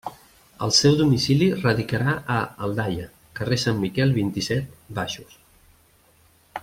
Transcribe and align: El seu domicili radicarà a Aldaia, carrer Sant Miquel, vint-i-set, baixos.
El 0.67 0.71
seu 0.77 0.95
domicili 1.01 1.49
radicarà 1.59 2.15
a 2.37 2.39
Aldaia, 2.69 3.05
carrer 3.41 3.61
Sant 3.65 3.79
Miquel, 3.85 4.17
vint-i-set, 4.17 4.75
baixos. 5.01 5.39